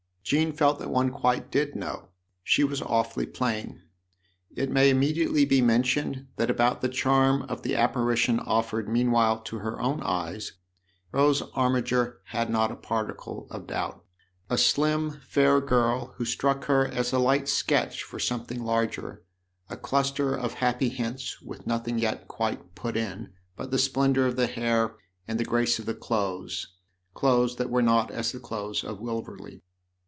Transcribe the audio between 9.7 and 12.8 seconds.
own eyes Rose Armiger had not a